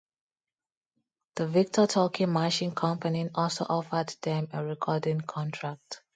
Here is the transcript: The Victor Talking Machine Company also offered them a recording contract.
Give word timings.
The 1.35 1.45
Victor 1.47 1.85
Talking 1.85 2.33
Machine 2.33 2.73
Company 2.73 3.29
also 3.35 3.67
offered 3.69 4.09
them 4.23 4.47
a 4.51 4.65
recording 4.65 5.19
contract. 5.21 6.01